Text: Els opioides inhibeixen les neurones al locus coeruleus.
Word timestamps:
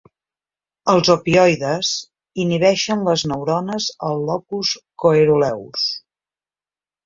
Els 0.93 1.11
opioides 1.15 1.91
inhibeixen 2.45 3.05
les 3.09 3.27
neurones 3.33 3.93
al 4.11 4.27
locus 4.33 4.75
coeruleus. 5.05 5.89